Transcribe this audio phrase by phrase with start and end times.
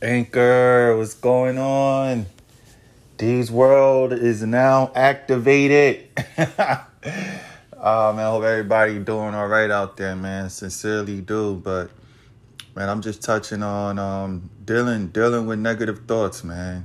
[0.00, 2.26] Anchor, what's going on?
[3.16, 6.06] D's World is now activated.
[6.38, 10.50] oh man, I hope everybody doing all right out there, man.
[10.50, 11.90] Sincerely do, but
[12.76, 16.84] man, I'm just touching on um, dealing dealing with negative thoughts, man.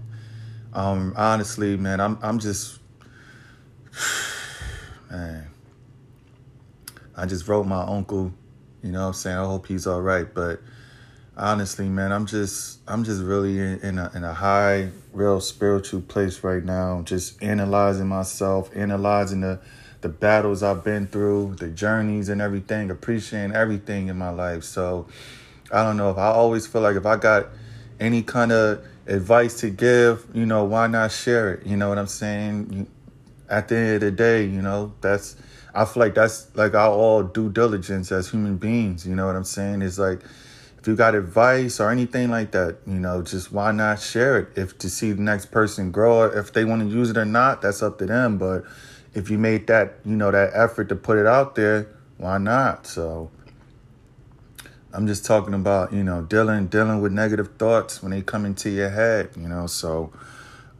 [0.73, 2.79] Um, honestly, man, I'm I'm just
[5.11, 5.49] man.
[7.15, 8.33] I just wrote my uncle,
[8.81, 9.37] you know what I'm saying?
[9.37, 10.61] I hope he's all right, but
[11.37, 16.43] honestly, man, I'm just I'm just really in, a in a high, real spiritual place
[16.43, 17.01] right now.
[17.03, 19.59] Just analyzing myself, analyzing the
[20.01, 24.63] the battles I've been through, the journeys and everything, appreciating everything in my life.
[24.63, 25.07] So
[25.71, 27.47] I don't know if I always feel like if I got
[27.99, 31.65] any kind of advice to give, you know, why not share it?
[31.65, 32.87] You know what I'm saying?
[33.49, 35.37] At the end of the day, you know, that's
[35.73, 39.07] I feel like that's like our all due diligence as human beings.
[39.07, 39.81] You know what I'm saying?
[39.81, 40.19] It's like
[40.83, 44.49] if you got advice or anything like that, you know, just why not share it?
[44.57, 47.61] If to see the next person grow, if they want to use it or not,
[47.61, 48.37] that's up to them.
[48.37, 48.65] But
[49.13, 52.85] if you made that, you know, that effort to put it out there, why not?
[52.85, 53.31] So
[54.91, 58.69] I'm just talking about, you know, dealing dealing with negative thoughts when they come into
[58.69, 59.67] your head, you know.
[59.67, 60.11] So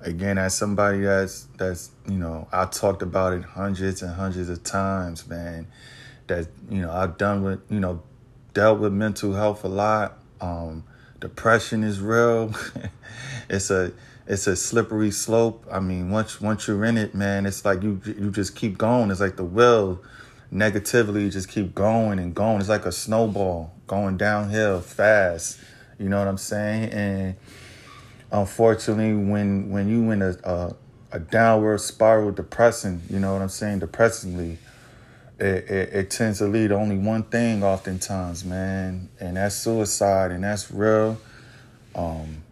[0.01, 4.65] again, as somebody that's that's, you know, I talked about it hundreds and hundreds of
[4.65, 5.67] times, man.
[6.27, 8.03] That, you know, I've done with, you know,
[8.53, 10.17] dealt with mental health a lot.
[10.41, 10.83] Um,
[11.19, 12.53] depression is real.
[13.49, 13.91] it's a
[14.27, 15.65] it's a slippery slope.
[15.71, 19.11] I mean, once once you're in it, man, it's like you you just keep going.
[19.11, 20.01] It's like the will
[20.51, 22.59] negatively just keep going and going.
[22.59, 25.59] It's like a snowball going downhill fast.
[25.99, 26.89] You know what I'm saying?
[26.91, 27.35] And
[28.31, 30.75] unfortunately, when when you in a a,
[31.11, 34.57] a downward spiral, depressing, you know what I'm saying, depressingly,
[35.43, 40.31] it, it, it, tends to lead to only one thing oftentimes, man, and that's suicide,
[40.31, 41.17] and that's real.
[41.93, 42.43] Um,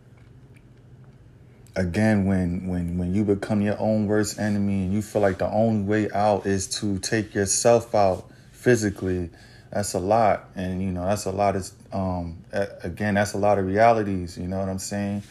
[1.74, 5.50] again, when when when you become your own worst enemy, and you feel like the
[5.50, 9.30] only way out is to take yourself out physically,
[9.72, 12.44] that's a lot, and you know that's a lot of um,
[12.84, 14.38] again, that's a lot of realities.
[14.38, 15.24] You know what I'm saying?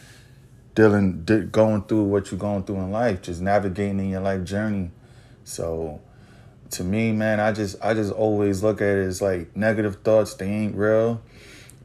[0.73, 4.89] Dealing, going through what you're going through in life, just navigating in your life journey.
[5.43, 5.99] So
[6.71, 10.33] to me, man, I just I just always look at it as like negative thoughts,
[10.33, 11.21] they ain't real.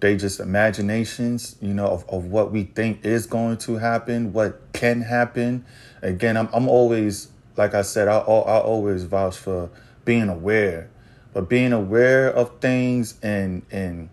[0.01, 4.61] They just imaginations, you know, of, of what we think is going to happen, what
[4.73, 5.65] can happen.
[6.03, 9.71] Again, I'm I'm always like I said, I I always vouch for
[10.05, 10.91] being aware.
[11.33, 14.09] But being aware of things and and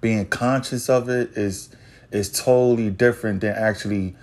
[0.00, 1.70] being conscious of it is
[2.12, 4.16] is totally different than actually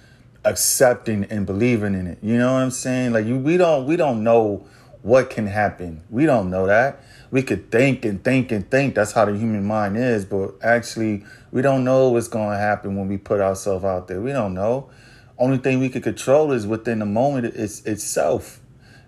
[0.46, 2.20] accepting and believing in it.
[2.22, 3.14] You know what I'm saying?
[3.14, 4.66] Like you we don't we don't know
[5.04, 6.02] what can happen.
[6.10, 7.04] We don't know that.
[7.30, 8.96] We could think and think and think.
[8.96, 10.26] That's how the human mind is.
[10.26, 14.22] But actually, we don't know what's going to happen when we put ourselves out there.
[14.22, 14.90] We don't know.
[15.38, 18.62] Only thing we can control is within the moment it's itself.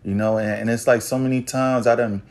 [0.04, 2.22] You know, and, and it's like so many times I done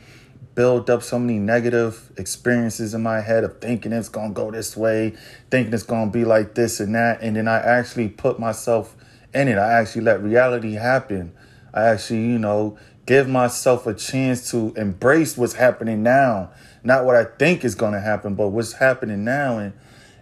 [0.54, 4.76] built up so many negative experiences in my head of thinking it's gonna go this
[4.76, 5.14] way,
[5.50, 8.94] thinking it's gonna be like this and that, and then I actually put myself
[9.34, 9.58] in it.
[9.58, 11.32] I actually let reality happen.
[11.72, 16.50] I actually, you know, give myself a chance to embrace what's happening now.
[16.82, 19.59] Not what i think is going to happen but what's happening now.
[19.59, 19.72] And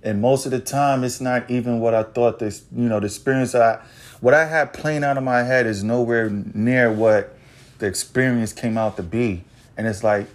[0.03, 3.07] and most of the time it's not even what i thought this you know the
[3.07, 3.81] experience i
[4.21, 7.37] what i had playing out of my head is nowhere near what
[7.79, 9.45] the experience came out to be.
[9.77, 10.29] And it's like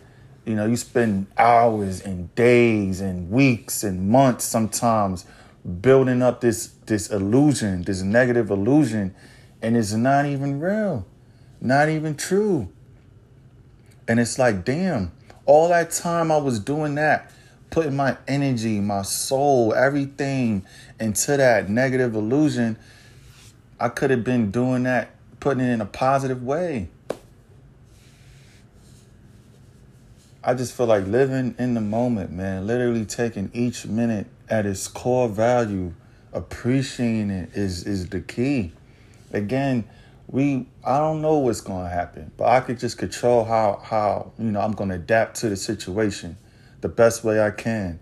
[0.46, 5.26] you know you spend hours and days and weeks and months sometimes
[5.82, 9.16] building up this this illusion this negative illusion.
[9.62, 11.06] And it's not even real
[11.62, 12.70] not even true.
[14.08, 15.12] And it's like, damn,
[15.46, 17.32] all that time I was doing that,
[17.70, 20.66] putting my energy, my soul, everything
[21.00, 22.78] into that negative illusion,
[23.80, 25.10] I could have been doing that,
[25.40, 26.90] putting it in a positive way.
[30.44, 32.66] I just feel like living in the moment, man.
[32.66, 35.94] Literally taking each minute at its core value,
[36.32, 38.72] appreciating it is is the key.
[39.34, 39.84] Again,
[40.28, 44.52] we I don't know what's to happen, but I could just control how how you
[44.52, 46.38] know I'm to adapt to the situation
[46.82, 48.00] the best way I can.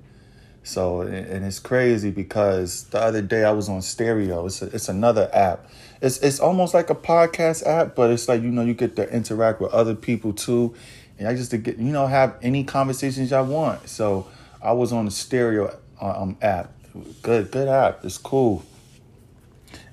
[0.63, 4.47] So and it's crazy because the other day I was on Stereo.
[4.47, 5.69] It's a, it's another app.
[6.01, 9.07] It's it's almost like a podcast app, but it's like you know you get to
[9.13, 10.73] interact with other people too,
[11.19, 13.87] and I just to get you know have any conversations I want.
[13.87, 14.27] So
[14.63, 16.73] I was on the Stereo um, app.
[17.21, 18.03] Good good app.
[18.03, 18.65] It's cool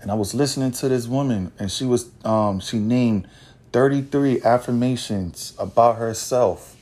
[0.03, 3.29] and I was listening to this woman, and she was um, she named
[3.73, 6.77] 33 affirmations about herself.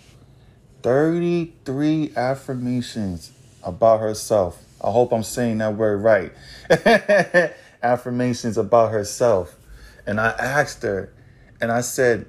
[0.82, 3.32] 33 affirmations
[3.62, 4.64] about herself.
[4.82, 6.32] I hope I'm saying that word right.
[7.82, 9.54] Affirmations about herself.
[10.06, 11.12] And I asked her,
[11.60, 12.26] and I said,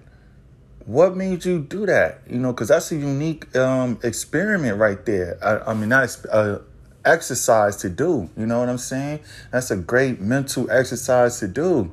[0.86, 2.22] what made you do that?
[2.30, 5.38] You know, because that's a unique um, experiment right there.
[5.42, 6.60] I, I mean, not uh,
[7.06, 8.30] exercise to do.
[8.38, 9.22] You know what I'm saying?
[9.52, 11.92] That's a great mental exercise to do.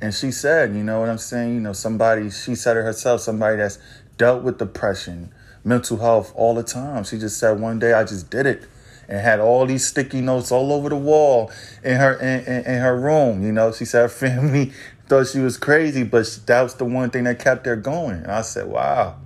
[0.00, 1.54] And she said, you know what I'm saying?
[1.54, 3.78] You know, somebody, she said it herself, somebody that's
[4.16, 5.32] dealt with depression,
[5.62, 7.04] mental health all the time.
[7.04, 8.66] She just said, one day I just did it
[9.08, 11.50] and had all these sticky notes all over the wall
[11.82, 13.44] in her in, in, in her room.
[13.44, 14.72] You know, she said her family
[15.08, 18.22] thought she was crazy, but that was the one thing that kept her going.
[18.22, 19.16] And I said, wow.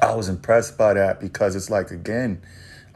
[0.00, 2.42] I was impressed by that because it's like again,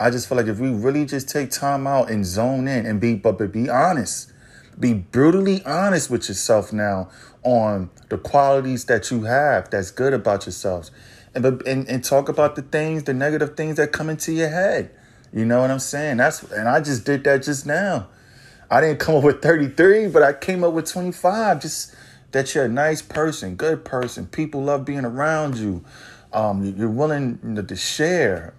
[0.01, 2.99] I just feel like if we really just take time out and zone in and
[2.99, 4.33] be but, but be honest,
[4.79, 7.11] be brutally honest with yourself now
[7.43, 10.91] on the qualities that you have that's good about yourselves.
[11.35, 14.91] And, and and talk about the things, the negative things that come into your head.
[15.35, 16.17] You know what I'm saying?
[16.17, 18.09] That's and I just did that just now.
[18.71, 21.61] I didn't come up with 33, but I came up with 25.
[21.61, 21.95] Just
[22.33, 24.27] that you're a nice person, good person.
[24.27, 25.85] People love being around you.
[26.33, 28.55] Um, you're willing to share.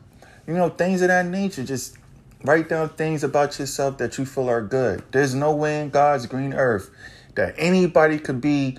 [0.51, 1.63] You know, things of that nature.
[1.63, 1.95] Just
[2.44, 5.01] write down things about yourself that you feel are good.
[5.12, 6.92] There's no way in God's green earth
[7.36, 8.77] that anybody could be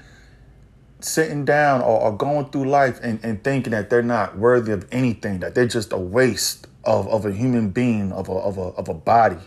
[1.00, 4.86] sitting down or, or going through life and, and thinking that they're not worthy of
[4.92, 8.60] anything, that they're just a waste of, of a human being, of a, of, a,
[8.60, 9.38] of a body.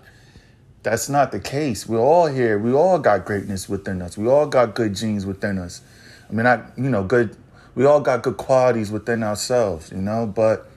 [0.82, 1.86] That's not the case.
[1.86, 2.58] We're all here.
[2.58, 4.18] We all got greatness within us.
[4.18, 5.82] We all got good genes within us.
[6.28, 7.38] I mean, I, you know, good,
[7.76, 10.72] we all got good qualities within ourselves, you know, but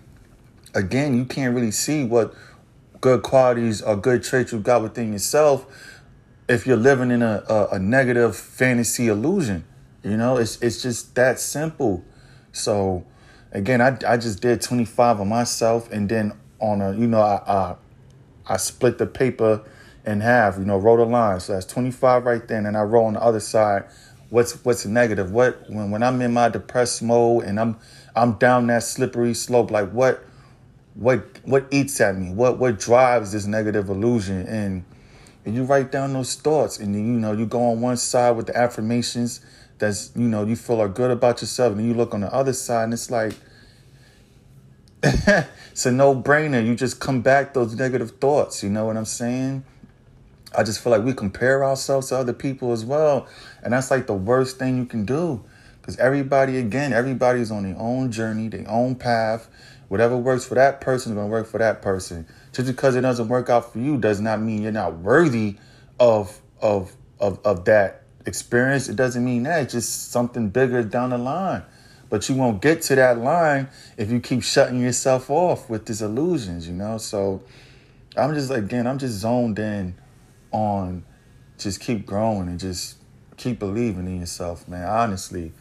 [0.74, 2.34] again, you can't really see what
[3.00, 5.66] good qualities or good traits you've got within yourself
[6.48, 9.64] if you're living in a, a, a negative fantasy illusion.
[10.02, 12.04] You know, it's it's just that simple.
[12.52, 13.04] So
[13.52, 17.42] again, I, I just did 25 of myself and then on a, you know, I,
[17.46, 17.76] I,
[18.46, 19.62] I split the paper
[20.06, 21.40] in half, you know, wrote a line.
[21.40, 22.66] So that's 25 right there.
[22.66, 23.84] And I wrote on the other side,
[24.30, 25.30] what's what's negative?
[25.30, 27.76] What when when I'm in my depressed mode and I'm
[28.16, 30.24] I'm down that slippery slope, like what
[30.94, 32.32] what what eats at me?
[32.32, 34.46] What what drives this negative illusion?
[34.46, 34.84] And
[35.44, 38.46] and you write down those thoughts and you know, you go on one side with
[38.46, 39.40] the affirmations
[39.78, 42.52] that's you know, you feel are good about yourself, and you look on the other
[42.52, 43.34] side and it's like
[45.02, 46.64] it's a no brainer.
[46.64, 48.62] You just come back those negative thoughts.
[48.62, 49.64] You know what I'm saying?
[50.56, 53.28] I just feel like we compare ourselves to other people as well.
[53.62, 55.44] And that's like the worst thing you can do.
[55.80, 59.48] Because everybody, again, everybody's on their own journey, their own path.
[59.88, 62.26] Whatever works for that person is going to work for that person.
[62.52, 65.56] Just because it doesn't work out for you does not mean you're not worthy
[65.98, 68.88] of, of, of, of that experience.
[68.88, 69.62] It doesn't mean that.
[69.62, 71.62] It's just something bigger down the line.
[72.10, 76.02] But you won't get to that line if you keep shutting yourself off with these
[76.02, 76.98] illusions, you know?
[76.98, 77.42] So
[78.16, 79.94] I'm just, again, I'm just zoned in
[80.50, 81.04] on
[81.58, 82.96] just keep growing and just
[83.36, 84.86] keep believing in yourself, man.
[84.86, 85.52] Honestly,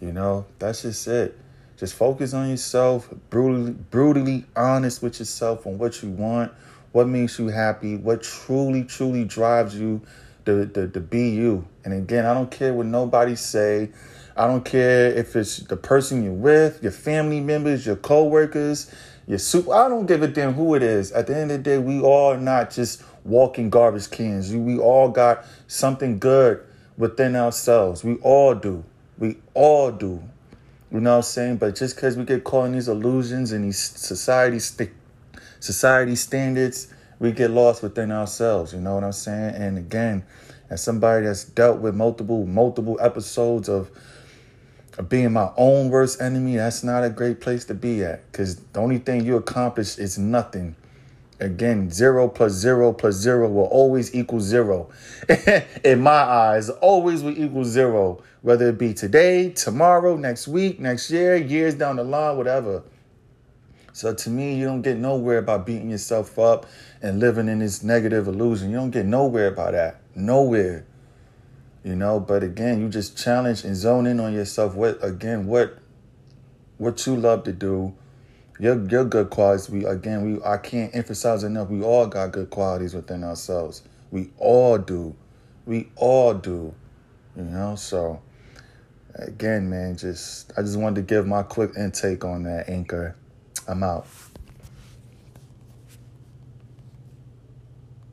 [0.00, 1.38] you know, that's just it.
[1.76, 6.52] Just focus on yourself, brutally, brutally honest with yourself on what you want,
[6.92, 10.00] what makes you happy, what truly, truly drives you
[10.46, 11.66] to, to, to be you.
[11.84, 13.90] And again, I don't care what nobody say.
[14.36, 18.90] I don't care if it's the person you're with, your family members, your coworkers,
[19.26, 19.74] your super.
[19.74, 21.12] I don't give a damn who it is.
[21.12, 24.54] At the end of the day, we all are not just walking garbage cans.
[24.54, 26.64] We all got something good
[26.96, 28.04] within ourselves.
[28.04, 28.84] We all do.
[29.18, 30.22] We all do.
[30.92, 31.56] You know what I'm saying?
[31.56, 34.92] But just because we get caught in these illusions and these society st-
[35.58, 38.72] society standards, we get lost within ourselves.
[38.72, 39.54] You know what I'm saying?
[39.56, 40.24] And again,
[40.70, 43.90] as somebody that's dealt with multiple multiple episodes of
[45.08, 48.30] being my own worst enemy, that's not a great place to be at.
[48.30, 50.76] Because the only thing you accomplish is nothing.
[51.38, 54.88] Again, zero plus zero plus zero will always equal zero.
[55.84, 58.22] In my eyes, always will equal zero.
[58.42, 62.82] Whether it be today, tomorrow, next week, next year, years down the line, whatever.
[63.92, 66.66] So to me, you don't get nowhere about beating yourself up
[67.02, 68.70] and living in this negative illusion.
[68.70, 70.00] You don't get nowhere about that.
[70.14, 70.86] Nowhere
[71.86, 75.78] you know but again you just challenge and zone in on yourself what again what
[76.78, 77.94] what you love to do
[78.58, 82.50] your your good qualities we again we I can't emphasize enough we all got good
[82.50, 83.82] qualities within ourselves.
[84.10, 85.14] We all do.
[85.66, 86.74] We all do
[87.36, 87.76] you know?
[87.76, 88.22] So
[89.14, 93.16] again man just I just wanted to give my quick intake on that anchor.
[93.68, 94.06] I'm out